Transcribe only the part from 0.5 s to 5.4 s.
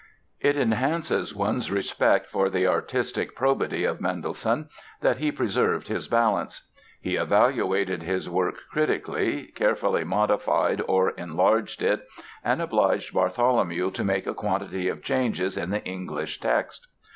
enhances one's respect for the artistic probity of Mendelssohn that he